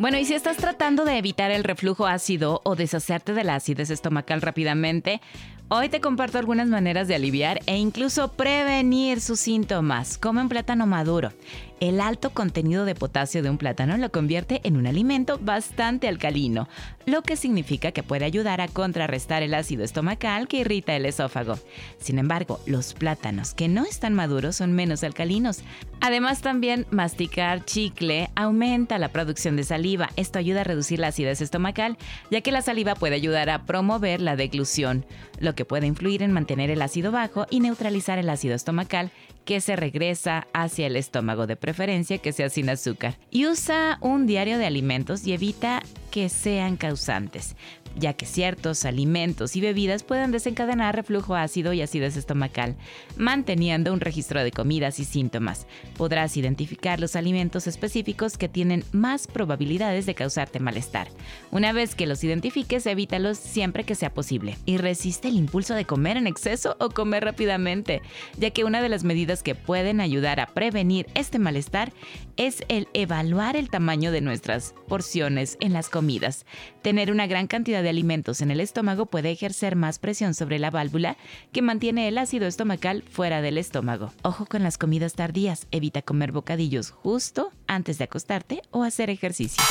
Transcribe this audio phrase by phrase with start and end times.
[0.00, 3.90] Bueno, y si estás tratando de evitar el reflujo ácido o deshacerte de la acidez
[3.90, 5.20] estomacal rápidamente,
[5.66, 10.16] hoy te comparto algunas maneras de aliviar e incluso prevenir sus síntomas.
[10.16, 11.32] Come un plátano maduro.
[11.80, 16.68] El alto contenido de potasio de un plátano lo convierte en un alimento bastante alcalino,
[17.06, 21.56] lo que significa que puede ayudar a contrarrestar el ácido estomacal que irrita el esófago.
[21.98, 25.60] Sin embargo, los plátanos que no están maduros son menos alcalinos.
[26.00, 30.10] Además, también masticar chicle aumenta la producción de saliva.
[30.16, 31.96] Esto ayuda a reducir la acidez estomacal,
[32.28, 35.06] ya que la saliva puede ayudar a promover la deglución,
[35.38, 39.12] lo que puede influir en mantener el ácido bajo y neutralizar el ácido estomacal
[39.48, 43.16] que se regresa hacia el estómago de preferencia que sea sin azúcar.
[43.30, 47.56] Y usa un diario de alimentos y evita que sean causantes
[47.98, 52.76] ya que ciertos alimentos y bebidas pueden desencadenar reflujo ácido y acidez estomacal.
[53.16, 59.26] Manteniendo un registro de comidas y síntomas, podrás identificar los alimentos específicos que tienen más
[59.26, 61.08] probabilidades de causarte malestar.
[61.50, 64.56] Una vez que los identifiques, evítalos siempre que sea posible.
[64.64, 68.02] Y resiste el impulso de comer en exceso o comer rápidamente,
[68.36, 71.92] ya que una de las medidas que pueden ayudar a prevenir este malestar
[72.36, 76.46] es el evaluar el tamaño de nuestras porciones en las comidas.
[76.82, 80.70] Tener una gran cantidad de alimentos en el estómago puede ejercer más presión sobre la
[80.70, 81.16] válvula
[81.52, 84.12] que mantiene el ácido estomacal fuera del estómago.
[84.22, 89.62] Ojo con las comidas tardías, evita comer bocadillos justo antes de acostarte o hacer ejercicio.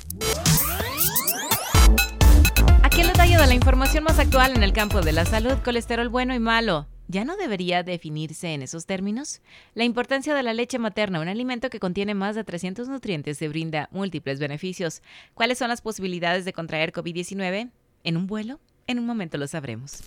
[2.84, 6.10] Aquí el detalle de la información más actual en el campo de la salud, colesterol
[6.10, 6.88] bueno y malo.
[7.10, 9.42] ¿Ya no debería definirse en esos términos?
[9.76, 13.48] La importancia de la leche materna, un alimento que contiene más de 300 nutrientes, se
[13.48, 15.02] brinda múltiples beneficios.
[15.34, 17.72] ¿Cuáles son las posibilidades de contraer COVID-19?
[18.08, 18.62] ¿En un vuelo?
[18.88, 20.02] En un momento lo sabremos.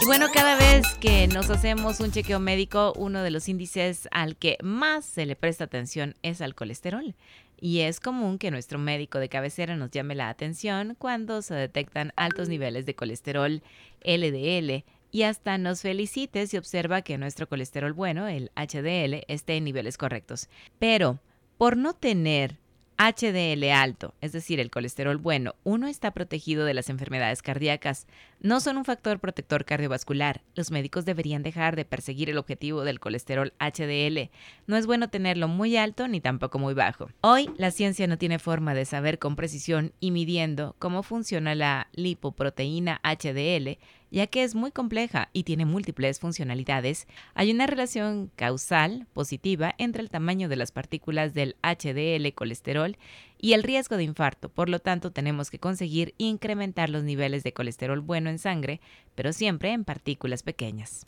[0.00, 4.36] Y bueno, cada vez que nos hacemos un chequeo médico, uno de los índices al
[4.36, 7.14] que más se le presta atención es al colesterol.
[7.60, 12.14] Y es común que nuestro médico de cabecera nos llame la atención cuando se detectan
[12.16, 13.62] altos niveles de colesterol
[14.02, 19.64] LDL y hasta nos felicite si observa que nuestro colesterol bueno, el HDL, esté en
[19.64, 20.48] niveles correctos.
[20.78, 21.20] Pero
[21.58, 22.61] por no tener
[23.02, 28.06] HDL alto, es decir, el colesterol bueno, uno está protegido de las enfermedades cardíacas.
[28.38, 30.42] No son un factor protector cardiovascular.
[30.54, 34.30] Los médicos deberían dejar de perseguir el objetivo del colesterol HDL.
[34.68, 37.08] No es bueno tenerlo muy alto ni tampoco muy bajo.
[37.22, 41.88] Hoy la ciencia no tiene forma de saber con precisión y midiendo cómo funciona la
[41.94, 43.80] lipoproteína HDL
[44.12, 50.02] ya que es muy compleja y tiene múltiples funcionalidades, hay una relación causal positiva entre
[50.02, 52.98] el tamaño de las partículas del HDL colesterol
[53.38, 54.50] y el riesgo de infarto.
[54.50, 58.80] Por lo tanto, tenemos que conseguir incrementar los niveles de colesterol bueno en sangre,
[59.14, 61.04] pero siempre en partículas pequeñas.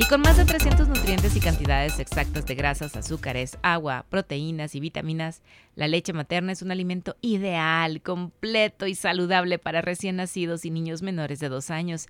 [0.00, 4.80] Y con más de 300 nutrientes y cantidades exactas de grasas, azúcares, agua, proteínas y
[4.80, 5.42] vitaminas,
[5.74, 11.02] la leche materna es un alimento ideal, completo y saludable para recién nacidos y niños
[11.02, 12.06] menores de dos años.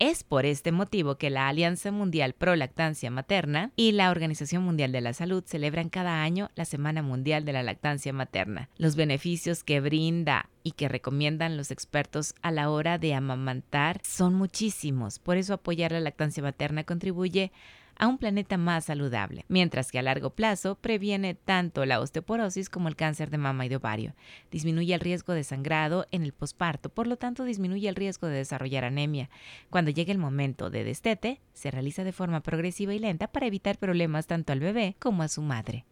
[0.00, 4.92] Es por este motivo que la Alianza Mundial Pro Lactancia Materna y la Organización Mundial
[4.92, 8.70] de la Salud celebran cada año la Semana Mundial de la Lactancia Materna.
[8.78, 14.32] Los beneficios que brinda y que recomiendan los expertos a la hora de amamantar son
[14.32, 15.18] muchísimos.
[15.18, 17.52] Por eso apoyar la lactancia materna contribuye
[18.06, 22.96] un planeta más saludable, mientras que a largo plazo previene tanto la osteoporosis como el
[22.96, 24.14] cáncer de mama y de ovario.
[24.50, 28.36] Disminuye el riesgo de sangrado en el posparto, por lo tanto disminuye el riesgo de
[28.36, 29.30] desarrollar anemia.
[29.70, 33.78] Cuando llegue el momento de destete, se realiza de forma progresiva y lenta para evitar
[33.78, 35.84] problemas tanto al bebé como a su madre.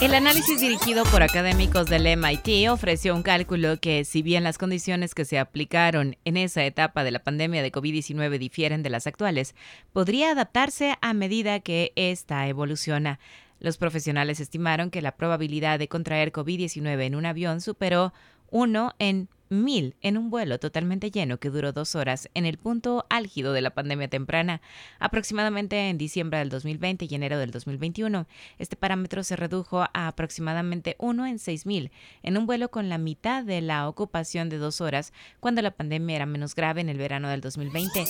[0.00, 5.14] El análisis dirigido por académicos del MIT ofreció un cálculo que, si bien las condiciones
[5.14, 9.54] que se aplicaron en esa etapa de la pandemia de COVID-19 difieren de las actuales,
[9.92, 13.18] podría adaptarse a medida que ésta evoluciona.
[13.58, 18.14] Los profesionales estimaron que la probabilidad de contraer COVID-19 en un avión superó
[18.50, 23.04] 1 en mil en un vuelo totalmente lleno que duró dos horas en el punto
[23.10, 24.62] álgido de la pandemia temprana,
[25.00, 28.26] aproximadamente en diciembre del 2020 y enero del 2021.
[28.58, 31.90] Este parámetro se redujo a aproximadamente 1 en mil
[32.22, 36.16] en un vuelo con la mitad de la ocupación de dos horas cuando la pandemia
[36.16, 38.04] era menos grave en el verano del 2020.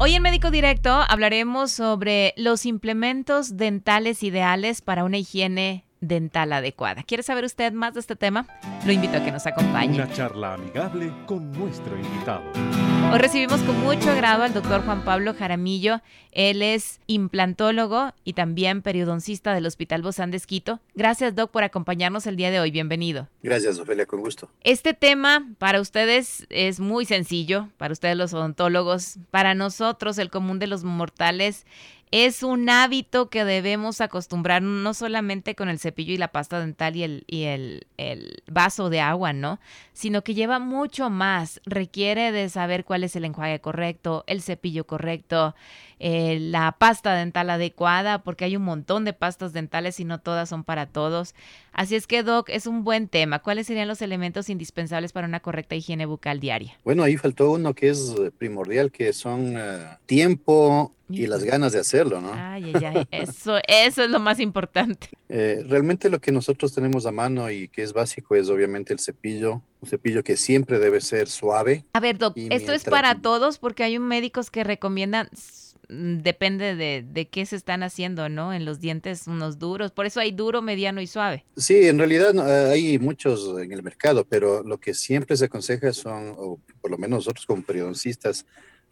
[0.00, 7.02] Hoy en Médico Directo hablaremos sobre los implementos dentales ideales para una higiene dental adecuada.
[7.02, 8.46] ¿Quiere saber usted más de este tema?
[8.86, 9.96] Lo invito a que nos acompañe.
[9.96, 12.44] Una charla amigable con nuestro invitado.
[13.10, 16.02] Hoy recibimos con mucho agrado al doctor Juan Pablo Jaramillo.
[16.30, 20.80] Él es implantólogo y también periodoncista del Hospital Bozán de Esquito.
[20.94, 22.70] Gracias, doc, por acompañarnos el día de hoy.
[22.70, 23.26] Bienvenido.
[23.42, 24.50] Gracias, Ofelia, con gusto.
[24.62, 30.58] Este tema para ustedes es muy sencillo, para ustedes los odontólogos, para nosotros, el común
[30.58, 31.64] de los mortales,
[32.10, 36.96] es un hábito que debemos acostumbrar no solamente con el cepillo y la pasta dental
[36.96, 39.60] y el, y el, el, vaso de agua, ¿no?
[39.92, 41.60] Sino que lleva mucho más.
[41.64, 45.54] Requiere de saber cuál es el enjuague correcto, el cepillo correcto,
[45.98, 50.48] eh, la pasta dental adecuada, porque hay un montón de pastas dentales y no todas
[50.48, 51.34] son para todos.
[51.78, 53.38] Así es que, Doc, es un buen tema.
[53.38, 56.76] ¿Cuáles serían los elementos indispensables para una correcta higiene bucal diaria?
[56.82, 59.60] Bueno, ahí faltó uno que es primordial, que son uh,
[60.04, 62.32] tiempo y las ganas de hacerlo, ¿no?
[62.34, 63.06] Ay, ay, ay.
[63.12, 65.08] Eso, eso es lo más importante.
[65.28, 68.98] Eh, realmente lo que nosotros tenemos a mano y que es básico es obviamente el
[68.98, 71.84] cepillo, un cepillo que siempre debe ser suave.
[71.92, 73.58] A ver, Doc, ¿esto es para todos?
[73.58, 75.28] Porque hay médicos que recomiendan
[75.88, 78.52] depende de, de, qué se están haciendo, ¿no?
[78.52, 81.44] En los dientes unos duros, por eso hay duro, mediano y suave.
[81.56, 85.92] Sí, en realidad eh, hay muchos en el mercado, pero lo que siempre se aconseja
[85.92, 88.44] son, o por lo menos nosotros como periodistas,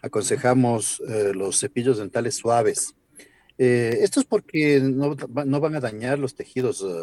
[0.03, 2.95] aconsejamos eh, los cepillos dentales suaves.
[3.59, 6.95] Eh, esto es porque no, no, van a dañar los tejidos, uh,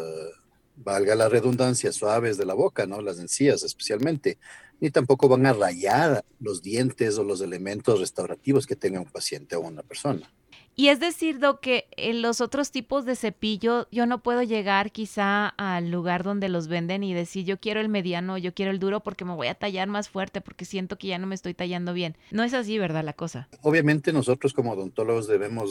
[0.76, 3.00] valga la redundancia, suaves de la boca, ¿no?
[3.00, 4.38] Las encías especialmente,
[4.80, 9.56] ni tampoco van a rayar los dientes o los elementos restaurativos que tenga un paciente
[9.56, 10.30] o una persona.
[10.76, 14.90] Y es decir, Do, que en los otros tipos de cepillo yo no puedo llegar
[14.90, 18.80] quizá al lugar donde los venden y decir yo quiero el mediano, yo quiero el
[18.80, 21.54] duro porque me voy a tallar más fuerte porque siento que ya no me estoy
[21.54, 22.16] tallando bien.
[22.32, 23.04] No es así, ¿verdad?
[23.04, 23.48] La cosa.
[23.62, 25.70] Obviamente nosotros como odontólogos debemos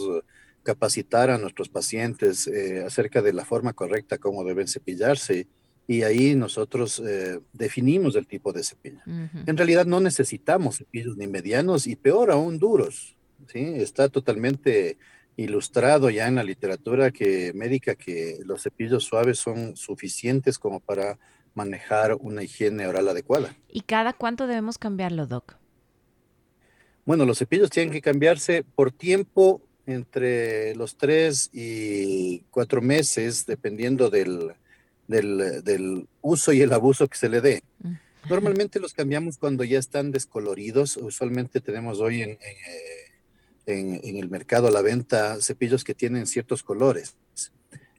[0.63, 5.47] capacitar a nuestros pacientes eh, acerca de la forma correcta como deben cepillarse
[5.87, 8.99] y ahí nosotros eh, definimos el tipo de cepillo.
[9.05, 9.43] Uh -huh.
[9.47, 13.15] En realidad no necesitamos cepillos ni medianos y peor aún duros.
[13.47, 13.59] ¿sí?
[13.59, 14.97] Está totalmente
[15.35, 21.17] ilustrado ya en la literatura que, médica que los cepillos suaves son suficientes como para
[21.55, 23.55] manejar una higiene oral adecuada.
[23.67, 25.57] ¿Y cada cuánto debemos cambiarlo, Doc?
[27.05, 34.09] Bueno, los cepillos tienen que cambiarse por tiempo entre los tres y cuatro meses, dependiendo
[34.09, 34.53] del,
[35.07, 37.63] del, del uso y el abuso que se le dé.
[38.29, 40.97] Normalmente los cambiamos cuando ya están descoloridos.
[40.97, 42.37] Usualmente tenemos hoy en, en
[43.65, 47.15] en, en, el mercado a la venta cepillos que tienen ciertos colores.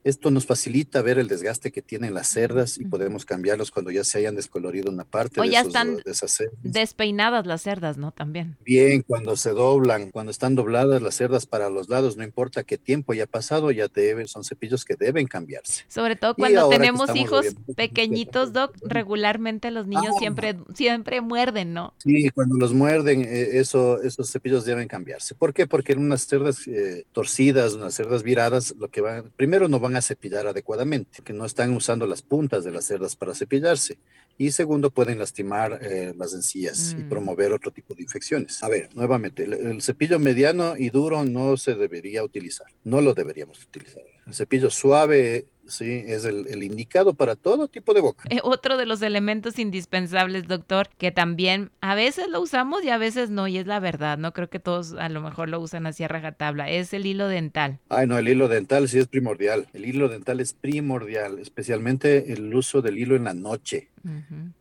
[0.04, 4.04] Esto nos facilita ver el desgaste que tienen las cerdas y podemos cambiarlos cuando ya
[4.04, 6.58] se hayan descolorido una parte o de, ya esos, están de esas cerdas.
[6.62, 8.12] despeinadas las cerdas, ¿no?
[8.12, 8.58] También.
[8.64, 12.76] Bien, cuando se doblan, cuando están dobladas las cerdas para los lados, no importa qué
[12.76, 15.84] tiempo haya pasado, ya deben, son cepillos que deben cambiarse.
[15.88, 21.94] Sobre todo cuando tenemos hijos pequeñitos, Doc, regularmente los niños ah, siempre, siempre muerden, ¿no?
[21.98, 25.34] Sí, cuando los muerden, eh, eso, esos cepillos deben cambiarse.
[25.34, 25.66] ¿Por qué?
[25.66, 29.93] Porque en unas cerdas eh, torcidas, unas cerdas viradas, lo que van, primero no van
[29.96, 33.98] a cepillar adecuadamente, que no están usando las puntas de las cerdas para cepillarse.
[34.36, 37.00] Y segundo, pueden lastimar eh, las encías mm.
[37.00, 38.62] y promover otro tipo de infecciones.
[38.62, 43.14] A ver, nuevamente, el, el, cepillo mediano y duro no se debería utilizar, no lo
[43.14, 44.02] deberíamos utilizar.
[44.26, 48.24] El cepillo suave Sí, es el, el, indicado para todo tipo de boca.
[48.30, 52.98] Eh, otro de los elementos indispensables, doctor, que también a veces lo usamos y a
[52.98, 55.86] veces no, y es la verdad, no creo que todos a lo mejor lo usan
[55.86, 57.78] así a rajatabla, es el hilo dental.
[57.88, 59.68] Ay, no, el hilo dental sí es primordial.
[59.72, 63.88] El hilo dental es primordial, especialmente el uso del hilo en la noche.
[64.04, 64.52] Uh -huh.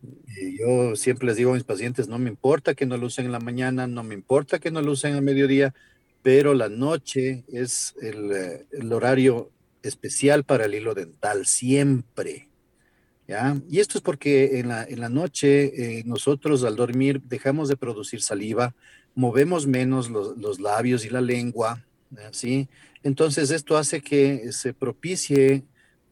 [0.41, 3.25] y yo siempre les digo a mis pacientes, no me importa que no lo usen
[3.25, 5.73] en la mañana, no me importa que no lo usen a mediodía,
[6.21, 9.51] pero la noche es el, eh, el horario
[9.83, 12.49] especial para el hilo dental, siempre.
[13.27, 13.57] ¿ya?
[13.69, 17.77] Y esto es porque en la, en la noche eh, nosotros al dormir dejamos de
[17.77, 18.73] producir saliva,
[19.13, 21.85] movemos menos los, los labios y la lengua,
[22.31, 22.67] ¿sí?
[23.03, 25.63] Entonces esto hace que se propicie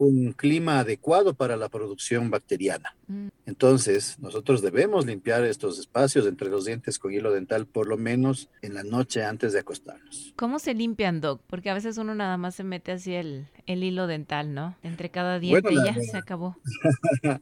[0.05, 2.95] un clima adecuado para la producción bacteriana.
[3.07, 3.27] Mm.
[3.45, 8.49] Entonces, nosotros debemos limpiar estos espacios entre los dientes con hilo dental por lo menos
[8.63, 10.33] en la noche antes de acostarnos.
[10.35, 11.41] ¿Cómo se limpian, Doc?
[11.45, 14.75] Porque a veces uno nada más se mete así el, el hilo dental, ¿no?
[14.81, 16.57] Entre cada diente bueno, la, y ya se acabó.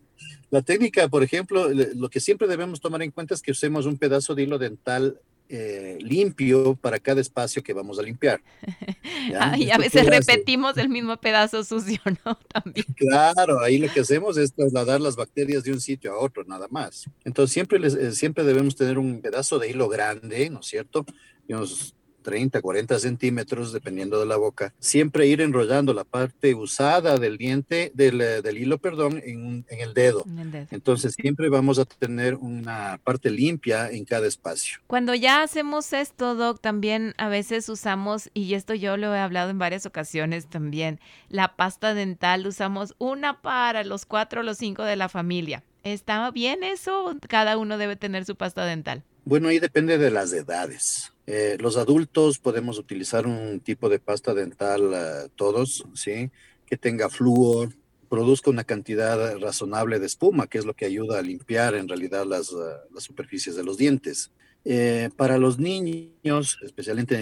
[0.50, 3.98] la técnica, por ejemplo, lo que siempre debemos tomar en cuenta es que usemos un
[3.98, 8.42] pedazo de hilo dental eh, limpio para cada espacio que vamos a limpiar.
[9.30, 9.58] ¿ya?
[9.58, 12.36] y a veces repetimos el mismo pedazo sucio, ¿no?
[12.54, 12.86] También.
[12.96, 16.68] Claro, ahí lo que hacemos es trasladar las bacterias de un sitio a otro, nada
[16.70, 17.06] más.
[17.26, 21.06] Entonces siempre, les, eh, siempre debemos tener un pedazo de hilo grande, ¿no es cierto?
[21.48, 27.38] Unos 30, 40 centímetros, dependiendo de la boca, siempre ir enrollando la parte usada del
[27.38, 30.24] diente, del, eh, del hilo, perdón, en, en, el dedo.
[30.26, 30.68] en, el dedo.
[30.72, 34.80] Entonces siempre vamos a tener una parte limpia en cada espacio.
[34.88, 39.50] Cuando ya hacemos esto, Doc, también a veces usamos, y esto yo lo he hablado
[39.50, 41.00] en varias ocasiones también,
[41.30, 45.64] la pasta dental, usamos una para los cuatro o los cinco de la familia.
[45.84, 47.16] ¿Está bien eso?
[47.28, 49.04] Cada uno debe tener su pasta dental.
[49.26, 51.14] Bueno, ahí depende de las edades.
[51.32, 56.32] Eh, los adultos podemos utilizar un tipo de pasta dental uh, todos, ¿sí?
[56.66, 57.70] Que tenga flúor,
[58.10, 62.26] produzca una cantidad razonable de espuma, que es lo que ayuda a limpiar en realidad
[62.26, 64.32] las, uh, las superficies de los dientes.
[64.66, 67.16] Eh, para los niños, especialmente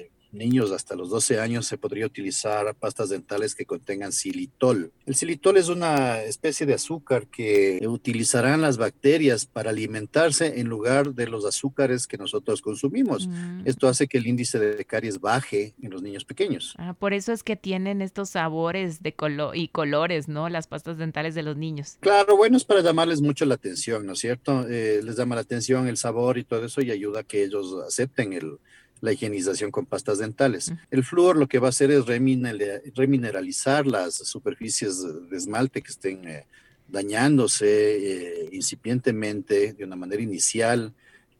[0.00, 4.92] eh, niños hasta los 12 años se podría utilizar pastas dentales que contengan xilitol.
[5.06, 11.14] El xilitol es una especie de azúcar que utilizarán las bacterias para alimentarse en lugar
[11.14, 13.28] de los azúcares que nosotros consumimos.
[13.28, 13.62] Mm.
[13.66, 16.74] Esto hace que el índice de caries baje en los niños pequeños.
[16.78, 20.48] Ah, por eso es que tienen estos sabores de color y colores, ¿no?
[20.48, 21.98] Las pastas dentales de los niños.
[22.00, 24.66] Claro, bueno, es para llamarles mucho la atención, ¿no es cierto?
[24.68, 27.74] Eh, les llama la atención el sabor y todo eso y ayuda a que ellos
[27.86, 28.58] acepten el,
[29.02, 30.72] la higienización con pastas dentales.
[30.90, 36.26] El flúor lo que va a hacer es remineralizar las superficies de esmalte que estén
[36.26, 36.46] eh,
[36.88, 40.94] dañándose eh, incipientemente de una manera inicial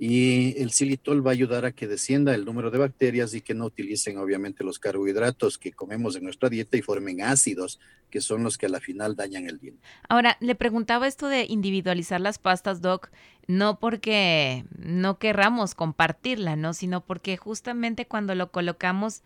[0.05, 3.55] y el xilitol va a ayudar a que descienda el número de bacterias y que
[3.55, 7.79] no utilicen obviamente los carbohidratos que comemos en nuestra dieta y formen ácidos,
[8.11, 9.81] que son los que a la final dañan el diente.
[10.09, 13.13] Ahora, le preguntaba esto de individualizar las pastas, Doc,
[13.47, 16.75] no porque no querramos compartirla, ¿no?
[16.75, 19.23] Sino porque justamente cuando lo colocamos,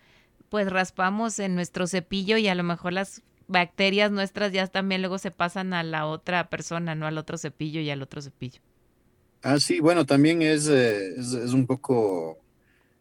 [0.50, 5.16] pues raspamos en nuestro cepillo y a lo mejor las bacterias nuestras ya también luego
[5.16, 7.06] se pasan a la otra persona, ¿no?
[7.06, 8.60] Al otro cepillo y al otro cepillo.
[9.48, 12.40] Ah, sí, bueno, también es, eh, es, es un poco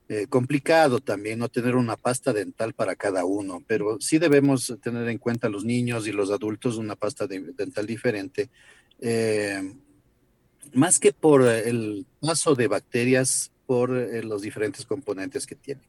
[0.07, 5.09] eh, complicado también no tener una pasta dental para cada uno, pero sí debemos tener
[5.09, 8.51] en cuenta los niños y los adultos una pasta de, dental diferente,
[8.99, 9.73] eh,
[10.71, 15.81] más que por el paso de bacterias por los diferentes componentes que tiene.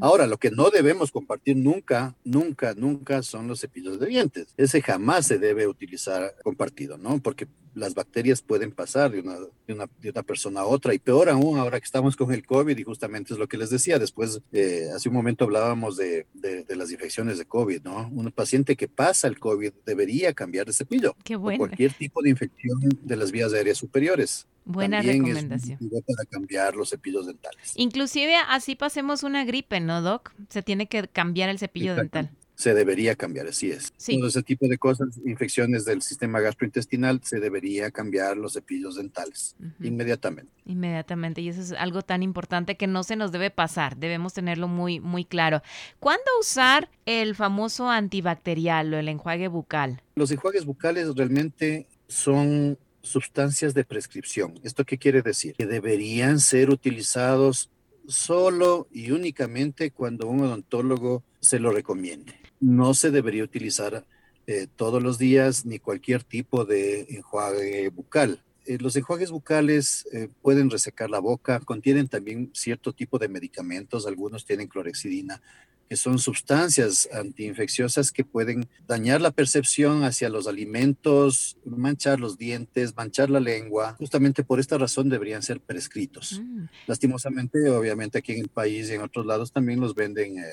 [0.00, 4.48] Ahora, lo que no debemos compartir nunca, nunca, nunca son los cepillos de dientes.
[4.56, 7.20] Ese jamás se debe utilizar compartido, ¿no?
[7.20, 9.36] Porque las bacterias pueden pasar de una,
[9.66, 12.44] de una, de una persona a otra y peor aún ahora que estamos con el
[12.44, 13.98] COVID y justamente es lo que les decía.
[13.98, 18.08] Después, eh, hace un momento hablábamos de, de, de, las infecciones de COVID, ¿no?
[18.08, 21.14] Un paciente que pasa el COVID debería cambiar de cepillo.
[21.24, 21.58] Qué bueno.
[21.58, 24.46] Cualquier tipo de infección de las vías aéreas superiores.
[24.64, 25.78] Buena También recomendación.
[25.80, 27.72] Es para cambiar los cepillos dentales.
[27.76, 30.32] Inclusive así pasemos una gripe, ¿no, Doc?
[30.48, 32.18] Se tiene que cambiar el cepillo Exacto.
[32.18, 32.39] dental.
[32.60, 33.90] Se debería cambiar, así es.
[33.96, 34.18] Sí.
[34.18, 39.56] Todo ese tipo de cosas, infecciones del sistema gastrointestinal, se debería cambiar los cepillos dentales
[39.82, 40.52] inmediatamente.
[40.66, 44.68] Inmediatamente, y eso es algo tan importante que no se nos debe pasar, debemos tenerlo
[44.68, 45.62] muy, muy claro.
[46.00, 50.02] ¿Cuándo usar el famoso antibacterial o el enjuague bucal?
[50.14, 54.60] Los enjuagues bucales realmente son sustancias de prescripción.
[54.64, 55.54] ¿Esto qué quiere decir?
[55.54, 57.70] Que deberían ser utilizados
[58.06, 62.39] solo y únicamente cuando un odontólogo se lo recomiende.
[62.60, 64.04] No se debería utilizar
[64.46, 68.42] eh, todos los días ni cualquier tipo de enjuague bucal.
[68.66, 74.06] Eh, los enjuagues bucales eh, pueden resecar la boca, contienen también cierto tipo de medicamentos,
[74.06, 75.40] algunos tienen clorexidina,
[75.88, 82.94] que son sustancias antiinfecciosas que pueden dañar la percepción hacia los alimentos, manchar los dientes,
[82.96, 83.96] manchar la lengua.
[83.98, 86.40] Justamente por esta razón deberían ser prescritos.
[86.40, 90.44] Mm, Lastimosamente, obviamente aquí en el país y en otros lados también los venden eh,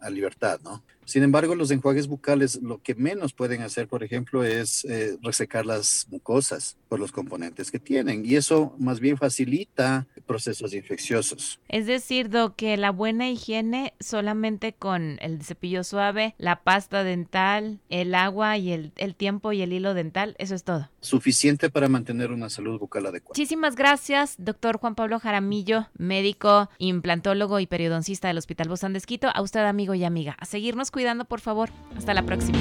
[0.00, 0.82] a libertad, ¿no?
[1.10, 5.66] Sin embargo, los enjuagues bucales lo que menos pueden hacer, por ejemplo, es eh, resecar
[5.66, 11.58] las mucosas por los componentes que tienen y eso más bien facilita procesos infecciosos.
[11.68, 17.80] Es decir, Doc, que la buena higiene solamente con el cepillo suave, la pasta dental,
[17.88, 20.90] el agua y el, el tiempo y el hilo dental, eso es todo.
[21.00, 23.32] Suficiente para mantener una salud bucal adecuada.
[23.32, 29.28] Muchísimas gracias, doctor Juan Pablo Jaramillo, médico, implantólogo y periodoncista del Hospital Bozán de Esquito.
[29.34, 31.70] A usted, amigo y amiga, a seguirnos cuidando, por favor.
[31.96, 32.58] Hasta la próxima.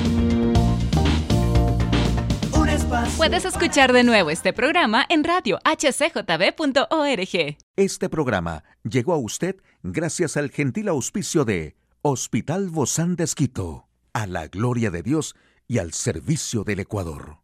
[3.17, 7.57] Puedes escuchar de nuevo este programa en radio hcjb.org.
[7.75, 14.25] Este programa llegó a usted gracias al gentil auspicio de Hospital Bozán de Esquito, a
[14.25, 15.35] la gloria de Dios
[15.67, 17.39] y al servicio del Ecuador.